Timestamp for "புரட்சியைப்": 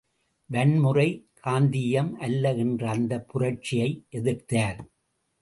3.27-4.05